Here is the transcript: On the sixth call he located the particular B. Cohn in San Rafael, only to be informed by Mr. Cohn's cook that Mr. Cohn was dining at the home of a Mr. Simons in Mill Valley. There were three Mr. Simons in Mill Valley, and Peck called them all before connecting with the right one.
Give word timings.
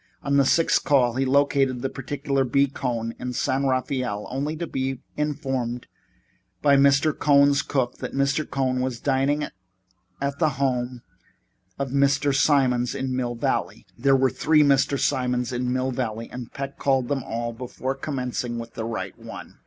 On 0.23 0.37
the 0.37 0.45
sixth 0.45 0.83
call 0.83 1.13
he 1.13 1.25
located 1.27 1.83
the 1.83 1.87
particular 1.89 2.43
B. 2.43 2.65
Cohn 2.65 3.13
in 3.19 3.33
San 3.33 3.67
Rafael, 3.67 4.25
only 4.31 4.55
to 4.57 4.65
be 4.65 4.99
informed 5.15 5.85
by 6.63 6.75
Mr. 6.75 7.15
Cohn's 7.15 7.61
cook 7.61 7.99
that 7.99 8.15
Mr. 8.15 8.49
Cohn 8.49 8.81
was 8.81 8.99
dining 8.99 9.45
at 10.19 10.39
the 10.39 10.49
home 10.57 11.03
of 11.77 11.91
a 11.91 11.93
Mr. 11.93 12.33
Simons 12.33 12.95
in 12.95 13.15
Mill 13.15 13.35
Valley. 13.35 13.85
There 13.95 14.15
were 14.15 14.31
three 14.31 14.63
Mr. 14.63 14.99
Simons 14.99 15.53
in 15.53 15.71
Mill 15.71 15.91
Valley, 15.91 16.29
and 16.31 16.51
Peck 16.51 16.79
called 16.79 17.07
them 17.07 17.21
all 17.23 17.53
before 17.53 17.93
connecting 17.93 18.57
with 18.57 18.73
the 18.73 18.85
right 18.85 19.15
one. 19.19 19.59